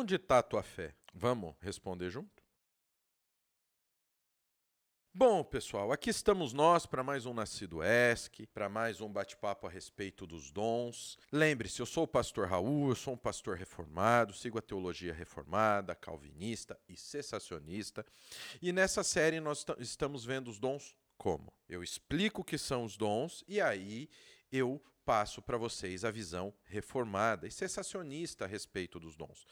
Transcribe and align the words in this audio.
Onde 0.00 0.14
está 0.14 0.38
a 0.38 0.42
tua 0.44 0.62
fé? 0.62 0.94
Vamos 1.12 1.56
responder 1.60 2.08
junto? 2.08 2.40
Bom, 5.12 5.42
pessoal, 5.42 5.90
aqui 5.90 6.08
estamos 6.08 6.52
nós 6.52 6.86
para 6.86 7.02
mais 7.02 7.26
um 7.26 7.34
Nascido 7.34 7.80
ESC, 7.82 8.46
para 8.46 8.68
mais 8.68 9.00
um 9.00 9.12
bate-papo 9.12 9.66
a 9.66 9.70
respeito 9.70 10.24
dos 10.24 10.52
dons. 10.52 11.18
Lembre-se, 11.32 11.80
eu 11.80 11.86
sou 11.86 12.04
o 12.04 12.06
pastor 12.06 12.46
Raul, 12.46 12.90
eu 12.90 12.94
sou 12.94 13.14
um 13.14 13.16
pastor 13.18 13.56
reformado, 13.56 14.32
sigo 14.32 14.56
a 14.56 14.62
teologia 14.62 15.12
reformada, 15.12 15.96
calvinista 15.96 16.78
e 16.88 16.96
cessacionista. 16.96 18.06
E 18.62 18.70
nessa 18.70 19.02
série 19.02 19.40
nós 19.40 19.66
estamos 19.80 20.24
vendo 20.24 20.46
os 20.46 20.60
dons 20.60 20.94
como? 21.16 21.52
Eu 21.68 21.82
explico 21.82 22.42
o 22.42 22.44
que 22.44 22.56
são 22.56 22.84
os 22.84 22.96
dons 22.96 23.42
e 23.48 23.60
aí 23.60 24.08
eu 24.52 24.80
passo 25.08 25.40
para 25.40 25.56
vocês 25.56 26.04
a 26.04 26.10
visão 26.10 26.52
reformada 26.64 27.46
e 27.46 27.50
cessacionista 27.50 28.44
a 28.44 28.46
respeito 28.46 29.00
dos 29.00 29.16
dons. 29.16 29.46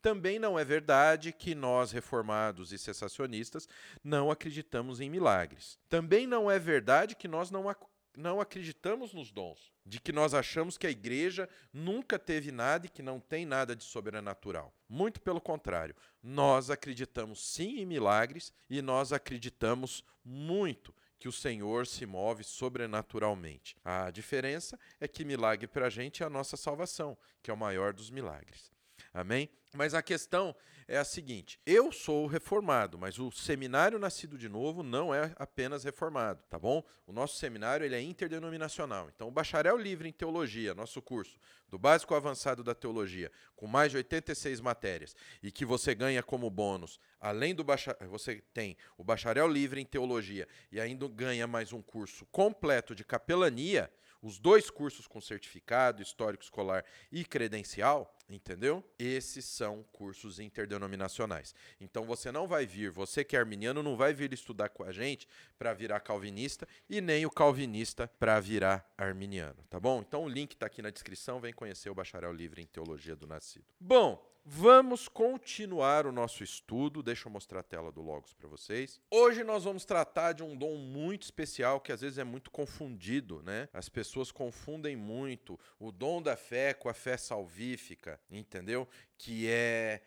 Também 0.00 0.38
não 0.38 0.58
é 0.58 0.64
verdade 0.64 1.32
que 1.32 1.54
nós, 1.54 1.90
reformados 1.90 2.72
e 2.72 2.78
cessacionistas, 2.78 3.68
não 4.02 4.30
acreditamos 4.30 5.00
em 5.00 5.10
milagres. 5.10 5.78
Também 5.88 6.26
não 6.26 6.50
é 6.50 6.58
verdade 6.58 7.16
que 7.16 7.26
nós 7.26 7.50
não, 7.50 7.68
ac 7.68 7.80
não 8.16 8.40
acreditamos 8.40 9.12
nos 9.12 9.30
dons, 9.30 9.72
de 9.84 10.00
que 10.00 10.12
nós 10.12 10.34
achamos 10.34 10.76
que 10.76 10.86
a 10.86 10.90
igreja 10.90 11.48
nunca 11.72 12.18
teve 12.18 12.50
nada 12.52 12.86
e 12.86 12.88
que 12.88 13.02
não 13.02 13.20
tem 13.20 13.46
nada 13.46 13.74
de 13.74 13.84
sobrenatural. 13.84 14.72
Muito 14.88 15.20
pelo 15.20 15.40
contrário, 15.40 15.94
nós 16.22 16.70
acreditamos 16.70 17.40
sim 17.44 17.80
em 17.80 17.86
milagres 17.86 18.52
e 18.68 18.82
nós 18.82 19.12
acreditamos 19.12 20.04
muito 20.24 20.94
que 21.18 21.28
o 21.28 21.32
Senhor 21.32 21.86
se 21.86 22.06
move 22.06 22.44
sobrenaturalmente. 22.44 23.76
A 23.84 24.10
diferença 24.10 24.78
é 25.00 25.08
que 25.08 25.24
milagre 25.24 25.66
para 25.66 25.86
a 25.86 25.90
gente 25.90 26.22
é 26.22 26.26
a 26.26 26.30
nossa 26.30 26.56
salvação, 26.56 27.18
que 27.42 27.50
é 27.50 27.54
o 27.54 27.56
maior 27.56 27.92
dos 27.92 28.10
milagres. 28.10 28.70
Amém? 29.18 29.50
Mas 29.74 29.94
a 29.94 30.02
questão 30.02 30.54
é 30.86 30.96
a 30.96 31.04
seguinte: 31.04 31.58
eu 31.66 31.90
sou 31.90 32.28
reformado, 32.28 32.96
mas 32.96 33.18
o 33.18 33.32
seminário 33.32 33.98
Nascido 33.98 34.38
de 34.38 34.48
Novo 34.48 34.84
não 34.84 35.12
é 35.12 35.32
apenas 35.36 35.82
reformado, 35.82 36.40
tá 36.48 36.56
bom? 36.56 36.84
O 37.04 37.12
nosso 37.12 37.36
seminário 37.36 37.84
ele 37.84 37.96
é 37.96 38.00
interdenominacional. 38.00 39.10
Então, 39.12 39.26
o 39.26 39.32
bacharel 39.32 39.76
livre 39.76 40.08
em 40.08 40.12
teologia, 40.12 40.72
nosso 40.72 41.02
curso 41.02 41.36
do 41.68 41.76
básico 41.76 42.14
ao 42.14 42.18
avançado 42.18 42.62
da 42.62 42.76
teologia, 42.76 43.28
com 43.56 43.66
mais 43.66 43.90
de 43.90 43.96
86 43.96 44.60
matérias, 44.60 45.16
e 45.42 45.50
que 45.50 45.64
você 45.64 45.96
ganha 45.96 46.22
como 46.22 46.48
bônus, 46.48 47.00
além 47.20 47.56
do 47.56 47.64
bacharel, 47.64 48.08
você 48.08 48.40
tem 48.54 48.76
o 48.96 49.02
bacharel 49.02 49.48
livre 49.48 49.80
em 49.80 49.84
teologia 49.84 50.46
e 50.70 50.80
ainda 50.80 51.08
ganha 51.08 51.46
mais 51.48 51.72
um 51.72 51.82
curso 51.82 52.24
completo 52.26 52.94
de 52.94 53.04
capelania 53.04 53.90
os 54.22 54.38
dois 54.38 54.68
cursos 54.70 55.06
com 55.06 55.20
certificado, 55.20 56.02
histórico 56.02 56.42
escolar 56.42 56.84
e 57.10 57.24
credencial, 57.24 58.12
entendeu? 58.28 58.84
Esses 58.98 59.44
são 59.44 59.84
cursos 59.92 60.38
interdenominacionais. 60.38 61.54
Então 61.80 62.04
você 62.04 62.30
não 62.30 62.46
vai 62.46 62.66
vir, 62.66 62.90
você 62.90 63.24
que 63.24 63.36
é 63.36 63.38
arminiano, 63.38 63.82
não 63.82 63.96
vai 63.96 64.12
vir 64.12 64.32
estudar 64.32 64.68
com 64.68 64.84
a 64.84 64.92
gente 64.92 65.26
para 65.58 65.72
virar 65.72 66.00
calvinista 66.00 66.66
e 66.88 67.00
nem 67.00 67.24
o 67.24 67.30
calvinista 67.30 68.08
para 68.18 68.38
virar 68.40 68.92
arminiano, 68.96 69.64
tá 69.68 69.80
bom? 69.80 70.00
Então 70.00 70.24
o 70.24 70.28
link 70.28 70.52
está 70.52 70.66
aqui 70.66 70.82
na 70.82 70.90
descrição, 70.90 71.40
vem 71.40 71.52
conhecer 71.52 71.90
o 71.90 71.94
bacharel 71.94 72.32
livre 72.32 72.62
em 72.62 72.66
teologia 72.66 73.16
do 73.16 73.26
nascido. 73.26 73.64
Bom, 73.80 74.22
Vamos 74.50 75.08
continuar 75.08 76.06
o 76.06 76.10
nosso 76.10 76.42
estudo. 76.42 77.02
Deixa 77.02 77.28
eu 77.28 77.32
mostrar 77.32 77.60
a 77.60 77.62
tela 77.62 77.92
do 77.92 78.00
Logos 78.00 78.32
para 78.32 78.48
vocês. 78.48 78.98
Hoje 79.10 79.44
nós 79.44 79.64
vamos 79.64 79.84
tratar 79.84 80.32
de 80.32 80.42
um 80.42 80.56
dom 80.56 80.74
muito 80.74 81.24
especial 81.24 81.82
que 81.82 81.92
às 81.92 82.00
vezes 82.00 82.16
é 82.16 82.24
muito 82.24 82.50
confundido, 82.50 83.42
né? 83.42 83.68
As 83.74 83.90
pessoas 83.90 84.32
confundem 84.32 84.96
muito 84.96 85.60
o 85.78 85.92
dom 85.92 86.22
da 86.22 86.34
fé 86.34 86.72
com 86.72 86.88
a 86.88 86.94
fé 86.94 87.18
salvífica, 87.18 88.18
entendeu? 88.30 88.88
Que 89.18 89.46
é 89.50 90.00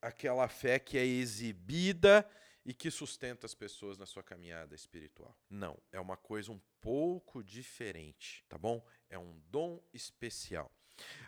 aquela 0.00 0.46
fé 0.46 0.78
que 0.78 0.96
é 0.96 1.04
exibida 1.04 2.24
e 2.64 2.74
que 2.74 2.90
sustenta 2.90 3.46
as 3.46 3.54
pessoas 3.54 3.98
na 3.98 4.06
sua 4.06 4.22
caminhada 4.22 4.74
espiritual. 4.74 5.36
Não, 5.48 5.78
é 5.92 6.00
uma 6.00 6.16
coisa 6.16 6.52
um 6.52 6.60
pouco 6.80 7.42
diferente, 7.42 8.44
tá 8.48 8.58
bom? 8.58 8.84
É 9.08 9.18
um 9.18 9.40
dom 9.48 9.82
especial. 9.92 10.70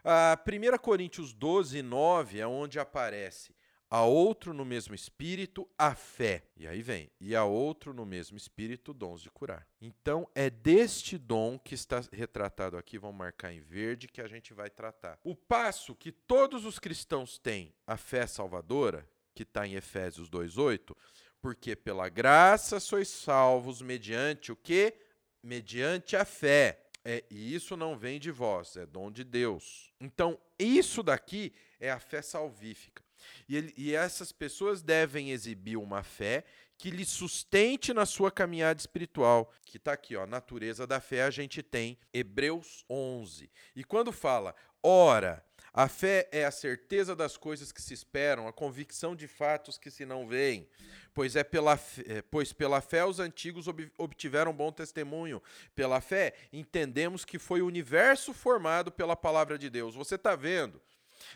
A 0.05 0.39
1 0.47 0.79
Coríntios 0.79 1.33
12, 1.33 1.83
9 1.83 2.39
é 2.39 2.47
onde 2.47 2.79
aparece 2.79 3.55
a 3.93 4.05
outro 4.05 4.55
no 4.55 4.65
mesmo 4.65 4.95
espírito 4.95 5.69
a 5.77 5.95
fé. 5.95 6.47
E 6.57 6.67
aí 6.67 6.81
vem, 6.81 7.11
e 7.21 7.37
a 7.37 7.45
outro 7.45 7.93
no 7.93 8.07
mesmo 8.07 8.39
espírito 8.39 8.95
dons 8.95 9.21
de 9.21 9.31
curar. 9.31 9.69
Então 9.83 10.27
é 10.35 10.49
deste 10.49 11.19
dom 11.19 11.59
que 11.59 11.75
está 11.75 12.03
retratado 12.11 12.79
aqui, 12.79 12.97
vamos 12.97 13.19
marcar 13.19 13.53
em 13.53 13.61
verde, 13.61 14.09
que 14.09 14.23
a 14.23 14.27
gente 14.27 14.55
vai 14.55 14.71
tratar. 14.71 15.19
O 15.23 15.37
passo 15.37 15.95
que 15.95 16.11
todos 16.11 16.65
os 16.65 16.79
cristãos 16.79 17.37
têm, 17.37 17.75
a 17.87 17.99
fé 17.99 18.27
salvadora, 18.27 19.07
que 19.35 19.43
está 19.43 19.67
em 19.67 19.75
Efésios 19.75 20.31
2,8, 20.31 20.97
porque 21.43 21.75
pela 21.75 22.09
graça 22.09 22.79
sois 22.79 23.09
salvos 23.09 23.83
mediante 23.83 24.53
o 24.53 24.57
que? 24.57 24.95
Mediante 25.43 26.17
a 26.17 26.25
fé. 26.25 26.79
É, 27.05 27.25
e 27.29 27.53
isso 27.53 27.77
não 27.77 27.99
vem 27.99 28.21
de 28.21 28.31
vós, 28.31 28.77
é 28.77 28.87
dom 28.87 29.11
de 29.11 29.25
Deus. 29.25 29.93
Então, 30.01 30.39
isso 30.57 31.03
daqui 31.03 31.53
é 31.81 31.91
a 31.91 31.99
fé 31.99 32.23
salvífica. 32.23 33.03
E, 33.49 33.57
ele, 33.57 33.75
e 33.77 33.93
essas 33.93 34.31
pessoas 34.31 34.83
devem 34.83 35.33
exibir 35.33 35.77
uma 35.77 36.05
fé 36.05 36.45
que 36.79 36.91
lhe 36.91 37.05
sustente 37.05 37.93
na 37.93 38.07
sua 38.07 38.31
caminhada 38.31 38.81
espiritual. 38.81 39.53
Que 39.65 39.79
está 39.79 39.93
aqui, 39.93 40.15
ó, 40.15 40.27
natureza 40.27 40.87
da 40.87 41.01
fé, 41.01 41.23
a 41.23 41.31
gente 41.31 41.61
tem 41.61 41.99
Hebreus 42.13 42.85
11. 42.89 43.51
E 43.75 43.83
quando 43.83 44.13
fala, 44.13 44.55
ora, 44.81 45.45
a 45.75 45.89
fé 45.89 46.29
é 46.31 46.45
a 46.45 46.51
certeza 46.51 47.17
das 47.17 47.37
coisas 47.39 47.73
que 47.73 47.81
se 47.81 47.95
esperam, 47.95 48.47
a 48.47 48.53
convicção 48.53 49.17
de 49.17 49.27
fatos 49.27 49.79
que 49.79 49.91
se 49.91 50.05
não 50.05 50.27
veem. 50.27 50.69
Pois, 51.15 51.35
é 51.35 51.43
pela, 51.43 51.79
é, 52.07 52.21
pois 52.23 52.53
pela 52.53 52.83
fé 52.83 53.05
os 53.05 53.19
antigos 53.19 53.69
ob, 53.69 53.91
obtiveram 53.97 54.53
bom 54.53 54.71
testemunho. 54.71 55.43
Pela 55.75 56.01
fé 56.01 56.35
entendemos 56.53 57.25
que 57.25 57.39
foi 57.39 57.63
o 57.63 57.67
universo 57.67 58.35
formado 58.35 58.93
pela 58.93 59.17
palavra 59.17 59.59
de 59.59 59.71
Deus. 59.71 59.95
Você 59.95 60.17
está 60.17 60.37
vendo? 60.37 60.81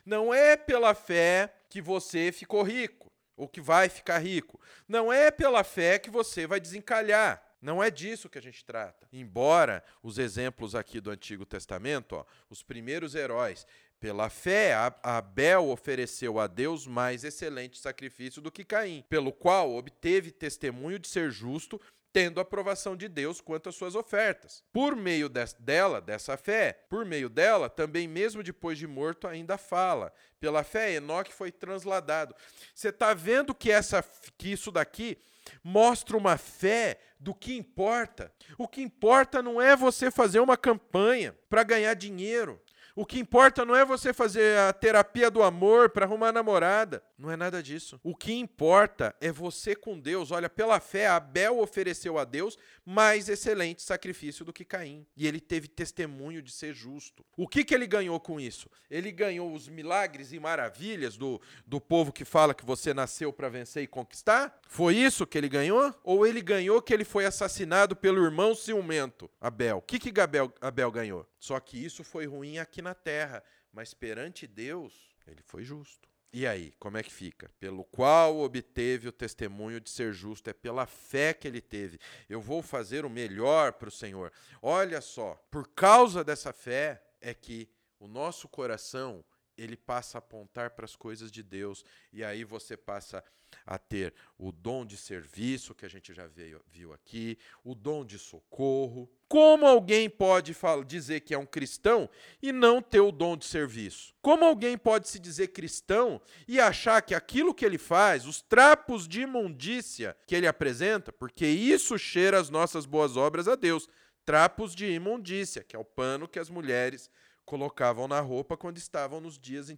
Não 0.04 0.34
é 0.34 0.56
pela 0.56 0.94
fé 0.94 1.54
que 1.70 1.80
você 1.80 2.30
ficou 2.30 2.62
rico, 2.62 3.10
ou 3.36 3.48
que 3.48 3.60
vai 3.60 3.88
ficar 3.88 4.18
rico. 4.18 4.60
Não 4.86 5.12
é 5.12 5.30
pela 5.30 5.64
fé 5.64 5.98
que 5.98 6.10
você 6.10 6.46
vai 6.46 6.60
desencalhar. 6.60 7.42
Não 7.66 7.82
é 7.82 7.90
disso 7.90 8.28
que 8.28 8.38
a 8.38 8.40
gente 8.40 8.64
trata. 8.64 9.08
Embora 9.12 9.82
os 10.00 10.18
exemplos 10.18 10.76
aqui 10.76 11.00
do 11.00 11.10
Antigo 11.10 11.44
Testamento, 11.44 12.14
ó, 12.14 12.24
os 12.48 12.62
primeiros 12.62 13.16
heróis, 13.16 13.66
pela 13.98 14.30
fé, 14.30 14.72
Abel 15.02 15.68
ofereceu 15.68 16.38
a 16.38 16.46
Deus 16.46 16.86
mais 16.86 17.24
excelente 17.24 17.76
sacrifício 17.76 18.40
do 18.40 18.52
que 18.52 18.64
Caim, 18.64 19.04
pelo 19.08 19.32
qual 19.32 19.74
obteve 19.74 20.30
testemunho 20.30 20.96
de 20.96 21.08
ser 21.08 21.32
justo, 21.32 21.80
tendo 22.12 22.38
a 22.38 22.42
aprovação 22.42 22.96
de 22.96 23.08
Deus 23.08 23.40
quanto 23.40 23.68
às 23.68 23.74
suas 23.74 23.96
ofertas. 23.96 24.62
Por 24.72 24.94
meio 24.94 25.28
dela, 25.58 26.00
dessa 26.00 26.36
fé, 26.36 26.84
por 26.88 27.04
meio 27.04 27.28
dela, 27.28 27.68
também 27.68 28.06
mesmo 28.06 28.44
depois 28.44 28.78
de 28.78 28.86
morto 28.86 29.26
ainda 29.26 29.58
fala. 29.58 30.12
Pela 30.38 30.62
fé, 30.62 30.92
Enoque 30.92 31.34
foi 31.34 31.50
transladado. 31.50 32.32
Você 32.72 32.90
está 32.90 33.12
vendo 33.12 33.52
que, 33.52 33.72
essa, 33.72 34.04
que 34.38 34.52
isso 34.52 34.70
daqui 34.70 35.18
mostra 35.62 36.16
uma 36.16 36.36
fé 36.36 36.98
do 37.18 37.34
que 37.34 37.56
importa. 37.56 38.32
O 38.58 38.68
que 38.68 38.82
importa 38.82 39.42
não 39.42 39.60
é 39.60 39.74
você 39.74 40.10
fazer 40.10 40.40
uma 40.40 40.56
campanha 40.56 41.34
para 41.48 41.62
ganhar 41.62 41.94
dinheiro. 41.94 42.60
O 42.98 43.04
que 43.04 43.18
importa 43.18 43.62
não 43.62 43.76
é 43.76 43.84
você 43.84 44.10
fazer 44.14 44.58
a 44.58 44.72
terapia 44.72 45.30
do 45.30 45.42
amor 45.42 45.90
para 45.90 46.06
arrumar 46.06 46.32
namorada. 46.32 47.02
Não 47.18 47.30
é 47.30 47.36
nada 47.36 47.62
disso. 47.62 48.00
O 48.02 48.16
que 48.16 48.32
importa 48.32 49.14
é 49.20 49.30
você 49.30 49.76
com 49.76 50.00
Deus. 50.00 50.30
Olha, 50.30 50.48
pela 50.48 50.80
fé, 50.80 51.06
Abel 51.06 51.58
ofereceu 51.58 52.18
a 52.18 52.24
Deus 52.24 52.56
mais 52.86 53.28
excelente 53.28 53.82
sacrifício 53.82 54.46
do 54.46 54.52
que 54.52 54.64
Caim. 54.64 55.06
E 55.14 55.26
ele 55.26 55.40
teve 55.40 55.68
testemunho 55.68 56.40
de 56.40 56.50
ser 56.50 56.72
justo. 56.72 57.22
O 57.36 57.46
que, 57.46 57.64
que 57.64 57.74
ele 57.74 57.86
ganhou 57.86 58.18
com 58.18 58.40
isso? 58.40 58.70
Ele 58.90 59.12
ganhou 59.12 59.52
os 59.52 59.68
milagres 59.68 60.32
e 60.32 60.40
maravilhas 60.40 61.18
do, 61.18 61.38
do 61.66 61.78
povo 61.78 62.10
que 62.10 62.24
fala 62.24 62.54
que 62.54 62.64
você 62.64 62.94
nasceu 62.94 63.30
para 63.30 63.50
vencer 63.50 63.82
e 63.82 63.86
conquistar? 63.86 64.58
Foi 64.68 64.96
isso 64.96 65.26
que 65.26 65.36
ele 65.36 65.50
ganhou? 65.50 65.94
Ou 66.02 66.26
ele 66.26 66.40
ganhou 66.40 66.80
que 66.80 66.94
ele 66.94 67.04
foi 67.04 67.26
assassinado 67.26 67.94
pelo 67.94 68.24
irmão 68.24 68.54
ciumento, 68.54 69.30
Abel? 69.38 69.78
O 69.78 69.82
que, 69.82 69.98
que 69.98 70.18
Abel, 70.18 70.50
Abel 70.62 70.90
ganhou? 70.90 71.26
Só 71.38 71.60
que 71.60 71.84
isso 71.84 72.02
foi 72.02 72.26
ruim 72.26 72.58
aqui 72.58 72.82
na 72.82 72.85
terra, 72.94 73.42
mas 73.72 73.94
perante 73.94 74.46
Deus, 74.46 75.14
ele 75.26 75.42
foi 75.42 75.64
justo. 75.64 76.08
E 76.32 76.46
aí, 76.46 76.72
como 76.78 76.98
é 76.98 77.02
que 77.02 77.12
fica? 77.12 77.50
Pelo 77.58 77.84
qual 77.84 78.38
obteve 78.38 79.08
o 79.08 79.12
testemunho 79.12 79.80
de 79.80 79.88
ser 79.88 80.12
justo, 80.12 80.50
é 80.50 80.52
pela 80.52 80.84
fé 80.84 81.32
que 81.32 81.48
ele 81.48 81.60
teve. 81.60 81.98
Eu 82.28 82.40
vou 82.40 82.62
fazer 82.62 83.04
o 83.04 83.10
melhor 83.10 83.72
para 83.72 83.88
o 83.88 83.92
Senhor. 83.92 84.32
Olha 84.60 85.00
só, 85.00 85.34
por 85.50 85.66
causa 85.68 86.22
dessa 86.22 86.52
fé 86.52 87.02
é 87.20 87.32
que 87.32 87.68
o 87.98 88.06
nosso 88.06 88.48
coração 88.48 89.24
ele 89.56 89.76
passa 89.76 90.18
a 90.18 90.20
apontar 90.20 90.70
para 90.70 90.84
as 90.84 90.96
coisas 90.96 91.30
de 91.30 91.42
Deus. 91.42 91.84
E 92.12 92.24
aí 92.24 92.44
você 92.44 92.76
passa 92.76 93.22
a 93.64 93.78
ter 93.78 94.14
o 94.38 94.52
dom 94.52 94.84
de 94.84 94.96
serviço, 94.96 95.74
que 95.74 95.86
a 95.86 95.88
gente 95.88 96.12
já 96.12 96.26
veio, 96.26 96.60
viu 96.68 96.92
aqui, 96.92 97.38
o 97.64 97.74
dom 97.74 98.04
de 98.04 98.18
socorro. 98.18 99.10
Como 99.28 99.66
alguém 99.66 100.08
pode 100.08 100.54
falar, 100.54 100.84
dizer 100.84 101.20
que 101.20 101.34
é 101.34 101.38
um 101.38 101.46
cristão 101.46 102.08
e 102.40 102.52
não 102.52 102.80
ter 102.80 103.00
o 103.00 103.10
dom 103.10 103.36
de 103.36 103.44
serviço? 103.44 104.14
Como 104.22 104.44
alguém 104.44 104.78
pode 104.78 105.08
se 105.08 105.18
dizer 105.18 105.48
cristão 105.48 106.20
e 106.46 106.60
achar 106.60 107.02
que 107.02 107.14
aquilo 107.14 107.54
que 107.54 107.64
ele 107.64 107.78
faz, 107.78 108.26
os 108.26 108.40
trapos 108.40 109.08
de 109.08 109.22
imundícia 109.22 110.16
que 110.26 110.34
ele 110.34 110.46
apresenta, 110.46 111.12
porque 111.12 111.46
isso 111.46 111.98
cheira 111.98 112.38
as 112.38 112.50
nossas 112.50 112.86
boas 112.86 113.16
obras 113.16 113.48
a 113.48 113.56
Deus, 113.56 113.88
trapos 114.24 114.74
de 114.74 114.86
imundícia, 114.90 115.64
que 115.64 115.74
é 115.74 115.78
o 115.78 115.84
pano 115.84 116.28
que 116.28 116.38
as 116.38 116.50
mulheres 116.50 117.10
colocavam 117.46 118.06
na 118.06 118.20
roupa 118.20 118.56
quando 118.56 118.76
estavam 118.76 119.20
nos 119.20 119.38
dias 119.38 119.72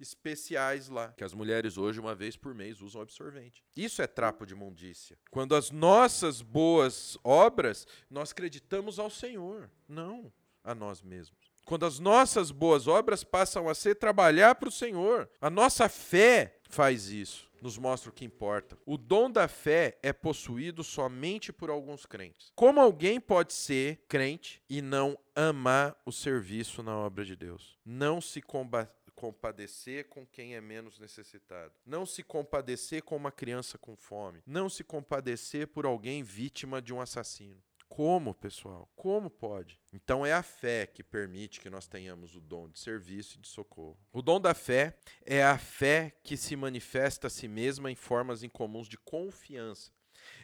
especiais 0.00 0.88
lá, 0.88 1.12
que 1.12 1.22
as 1.22 1.32
mulheres 1.32 1.78
hoje, 1.78 2.00
uma 2.00 2.14
vez 2.14 2.36
por 2.36 2.54
mês, 2.54 2.80
usam 2.80 3.00
absorvente. 3.00 3.62
Isso 3.76 4.02
é 4.02 4.06
trapo 4.06 4.44
de 4.44 4.54
imundícia. 4.54 5.16
Quando 5.30 5.54
as 5.54 5.70
nossas 5.70 6.42
boas 6.42 7.16
obras, 7.22 7.86
nós 8.10 8.32
acreditamos 8.32 8.98
ao 8.98 9.10
Senhor, 9.10 9.70
não 9.86 10.32
a 10.64 10.74
nós 10.74 11.02
mesmos. 11.02 11.52
Quando 11.64 11.86
as 11.86 12.00
nossas 12.00 12.50
boas 12.50 12.88
obras 12.88 13.22
passam 13.22 13.68
a 13.68 13.74
ser 13.74 13.94
trabalhar 13.94 14.56
para 14.56 14.68
o 14.68 14.72
Senhor, 14.72 15.30
a 15.40 15.48
nossa 15.48 15.88
fé 15.88 16.58
faz 16.68 17.08
isso, 17.08 17.48
nos 17.62 17.78
mostra 17.78 18.10
o 18.10 18.12
que 18.12 18.24
importa. 18.24 18.76
O 18.84 18.98
dom 18.98 19.30
da 19.30 19.46
fé 19.46 19.98
é 20.02 20.12
possuído 20.12 20.82
somente 20.82 21.52
por 21.52 21.70
alguns 21.70 22.04
crentes. 22.04 22.52
Como 22.54 22.80
alguém 22.80 23.20
pode 23.20 23.52
ser 23.52 24.04
crente 24.08 24.60
e 24.68 24.82
não 24.82 25.16
amar 25.34 25.96
o 26.04 26.12
serviço 26.12 26.82
na 26.82 26.96
obra 26.96 27.24
de 27.24 27.36
Deus? 27.36 27.78
Não 27.84 28.20
se 28.20 28.42
combater 28.42 29.02
compadecer 29.22 30.08
com 30.08 30.26
quem 30.26 30.56
é 30.56 30.60
menos 30.60 30.98
necessitado. 30.98 31.72
Não 31.86 32.04
se 32.04 32.24
compadecer 32.24 33.04
com 33.04 33.14
uma 33.14 33.30
criança 33.30 33.78
com 33.78 33.94
fome. 33.94 34.42
Não 34.44 34.68
se 34.68 34.82
compadecer 34.82 35.68
por 35.68 35.86
alguém 35.86 36.24
vítima 36.24 36.82
de 36.82 36.92
um 36.92 37.00
assassino. 37.00 37.62
Como, 37.94 38.32
pessoal? 38.32 38.88
Como 38.96 39.28
pode? 39.28 39.78
Então 39.92 40.24
é 40.24 40.32
a 40.32 40.42
fé 40.42 40.86
que 40.86 41.04
permite 41.04 41.60
que 41.60 41.68
nós 41.68 41.86
tenhamos 41.86 42.34
o 42.34 42.40
dom 42.40 42.66
de 42.70 42.78
serviço 42.78 43.36
e 43.36 43.40
de 43.42 43.46
socorro. 43.46 43.98
O 44.10 44.22
dom 44.22 44.40
da 44.40 44.54
fé 44.54 44.96
é 45.26 45.44
a 45.44 45.58
fé 45.58 46.16
que 46.24 46.34
se 46.34 46.56
manifesta 46.56 47.26
a 47.26 47.30
si 47.30 47.46
mesma 47.46 47.90
em 47.90 47.94
formas 47.94 48.42
incomuns 48.42 48.88
de 48.88 48.96
confiança. 48.96 49.92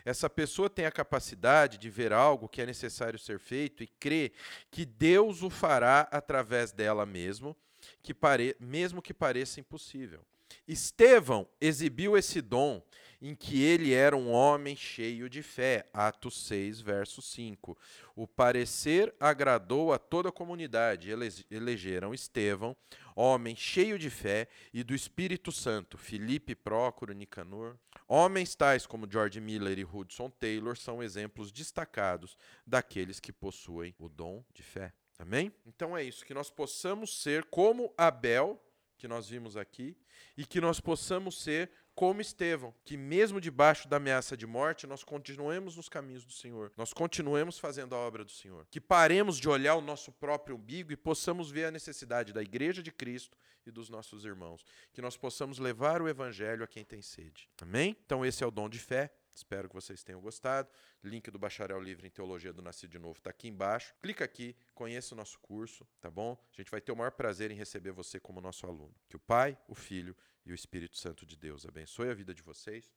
Essa 0.05 0.29
pessoa 0.29 0.69
tem 0.69 0.85
a 0.85 0.93
capacidade 0.93 1.79
de 1.79 1.89
ver 1.89 2.13
algo 2.13 2.51
que 2.51 2.61
é 2.61 2.67
necessário 2.67 3.19
ser 3.19 3.39
feito 3.39 3.83
e 3.83 3.87
crê 3.87 4.31
que 4.71 4.85
Deus 4.85 5.43
o 5.43 5.49
fará 5.49 6.01
através 6.13 6.71
dela 6.71 7.07
mesmo 7.07 7.57
que 8.03 8.13
pare... 8.13 8.59
mesmo 8.61 9.01
que 9.01 9.15
pareça 9.15 9.59
impossível. 9.59 10.23
Estevão 10.67 11.49
exibiu 11.61 12.17
esse 12.17 12.41
dom 12.41 12.83
em 13.21 13.35
que 13.35 13.63
ele 13.63 13.93
era 13.93 14.17
um 14.17 14.31
homem 14.31 14.77
cheio 14.77 15.29
de 15.29 15.43
fé. 15.43 15.89
Atos 15.93 16.47
6, 16.47 16.81
verso 16.81 17.21
5. 17.21 17.77
O 18.15 18.27
parecer 18.27 19.13
agradou 19.19 19.93
a 19.93 19.99
toda 19.99 20.29
a 20.29 20.33
comunidade. 20.33 21.11
Elegeram 21.51 22.15
Estevão, 22.15 22.77
homem 23.17 23.57
cheio 23.57 23.99
de 23.99 24.09
fé 24.09 24.47
e 24.73 24.85
do 24.85 24.95
Espírito 24.95 25.51
Santo. 25.51 25.99
Filipe, 25.99 26.55
Prócoro, 26.55 27.13
Nicanor. 27.13 27.77
Homens 28.07 28.55
tais 28.55 28.87
como 28.87 29.11
George 29.11 29.41
Miller 29.41 29.79
e 29.79 29.85
Hudson 29.85 30.31
Taylor 30.31 30.77
são 30.77 31.03
exemplos 31.03 31.51
destacados 31.51 32.39
daqueles 32.67 33.21
que 33.21 33.33
possuem 33.33 33.95
o 33.99 34.09
dom 34.09 34.45
de 34.55 34.63
fé. 34.63 34.93
Amém? 35.19 35.53
Então 35.67 35.97
é 35.97 36.05
isso, 36.05 36.25
que 36.25 36.33
nós 36.33 36.49
possamos 36.49 37.21
ser 37.21 37.45
como 37.47 37.93
Abel, 37.99 38.63
que 38.99 39.09
nós 39.09 39.29
vimos 39.29 39.57
aqui, 39.57 39.97
e 40.37 40.45
que 40.45 40.61
nós 40.61 40.81
possamos 40.81 41.41
ser 41.41 41.71
como 41.95 42.21
Estevão, 42.21 42.73
que 42.85 42.97
mesmo 42.97 43.41
debaixo 43.41 43.89
da 43.89 43.97
ameaça 43.97 44.37
de 44.37 44.47
morte, 44.47 44.87
nós 44.87 45.03
continuemos 45.03 45.77
nos 45.77 45.89
caminhos 45.89 46.25
do 46.25 46.33
Senhor, 46.33 46.73
nós 46.77 46.93
continuemos 46.93 47.59
fazendo 47.59 47.95
a 47.95 47.99
obra 47.99 48.25
do 48.25 48.31
Senhor. 48.31 48.67
Que 48.71 48.81
paremos 48.81 49.37
de 49.37 49.49
olhar 49.49 49.75
o 49.75 49.81
nosso 49.81 50.13
próprio 50.13 50.55
umbigo 50.57 50.93
e 50.93 50.97
possamos 50.97 51.51
ver 51.51 51.65
a 51.65 51.71
necessidade 51.71 52.33
da 52.33 52.43
igreja 52.43 52.83
de 52.83 52.93
Cristo 52.93 53.37
e 53.67 53.71
dos 53.71 53.89
nossos 53.89 54.25
irmãos. 54.25 54.65
Que 54.93 55.03
nós 55.03 55.17
possamos 55.17 55.59
levar 55.59 56.01
o 56.01 56.09
evangelho 56.09 56.63
a 56.63 56.69
quem 56.69 56.85
tem 56.85 57.03
sede. 57.03 57.49
Amém? 57.61 57.97
Então 58.05 58.25
esse 58.25 58.45
é 58.45 58.47
o 58.47 58.51
dom 58.51 58.69
de 58.69 58.79
fé. 58.79 59.13
Espero 59.39 59.69
que 59.69 59.75
vocês 59.75 60.03
tenham 60.03 60.21
gostado. 60.21 60.69
Link 61.03 61.31
do 61.31 61.39
Bacharel 61.39 61.81
Livre 61.81 62.07
em 62.07 62.11
Teologia 62.11 62.53
do 62.53 62.61
Nascido 62.61 62.91
de 62.91 62.99
Novo 62.99 63.19
está 63.19 63.31
aqui 63.31 63.49
embaixo. 63.49 63.95
Clica 64.03 64.25
aqui, 64.25 64.57
conheça 64.75 65.15
o 65.15 65.17
nosso 65.17 65.39
curso, 65.41 65.87
tá 66.01 66.11
bom? 66.11 66.37
A 66.53 66.57
gente 66.57 66.71
vai 66.71 66.81
ter 66.81 66.93
o 66.93 66.97
maior 66.97 67.13
prazer 67.13 67.51
em 67.51 67.55
receber 67.55 67.93
você 67.93 68.19
como 68.19 68.41
nosso 68.41 68.67
aluno. 68.67 68.95
Que 69.09 69.17
o 69.17 69.21
Pai, 69.21 69.59
o 69.67 69.75
Filho 69.75 70.17
e 70.45 70.53
o 70.53 70.55
Espírito 70.55 70.97
Santo 70.97 71.25
de 71.25 71.37
Deus 71.37 71.67
abençoe 71.67 72.11
a 72.11 72.15
vida 72.15 72.35
de 72.35 72.43
vocês. 72.43 72.93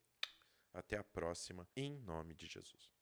Até 0.73 0.97
a 0.97 1.03
próxima, 1.03 1.67
em 1.75 1.97
nome 1.99 2.33
de 2.33 2.47
Jesus. 2.47 3.00